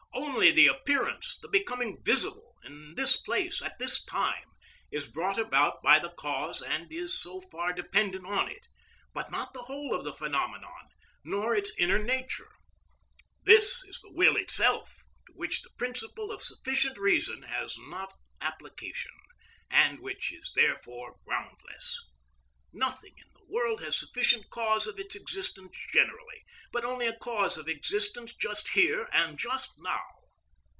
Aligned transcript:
Only 0.13 0.51
the 0.51 0.67
appearance, 0.67 1.37
the 1.41 1.47
becoming 1.47 2.01
visible, 2.03 2.55
in 2.63 2.95
this 2.95 3.15
place, 3.15 3.61
at 3.61 3.79
this 3.79 4.03
time, 4.03 4.49
is 4.91 5.07
brought 5.07 5.37
about 5.37 5.81
by 5.83 5.99
the 5.99 6.09
cause 6.11 6.61
and 6.61 6.91
is 6.91 7.19
so 7.19 7.41
far 7.51 7.73
dependent 7.73 8.25
on 8.25 8.49
it, 8.49 8.67
but 9.13 9.31
not 9.31 9.53
the 9.53 9.63
whole 9.63 9.93
of 9.93 10.03
the 10.03 10.13
phenomenon, 10.13 10.89
nor 11.23 11.55
its 11.55 11.71
inner 11.77 11.99
nature. 12.01 12.51
This 13.43 13.83
is 13.83 13.99
the 14.01 14.11
will 14.11 14.35
itself, 14.35 14.99
to 15.27 15.33
which 15.33 15.61
the 15.61 15.69
principle 15.77 16.31
of 16.31 16.43
sufficient 16.43 16.97
reason 16.97 17.43
has 17.43 17.75
not 17.77 18.13
application, 18.41 19.13
and 19.69 19.99
which 19.99 20.33
is 20.33 20.53
therefore 20.55 21.17
groundless. 21.25 21.97
Nothing 22.73 23.13
in 23.17 23.27
the 23.35 23.53
world 23.53 23.81
has 23.81 23.95
a 23.95 23.99
sufficient 23.99 24.49
cause 24.49 24.87
of 24.87 24.97
its 24.97 25.13
existence 25.13 25.77
generally, 25.93 26.45
but 26.71 26.85
only 26.85 27.05
a 27.05 27.17
cause 27.17 27.57
of 27.57 27.67
existence 27.67 28.33
just 28.35 28.69
here 28.69 29.09
and 29.11 29.37
just 29.37 29.71
now. 29.79 30.05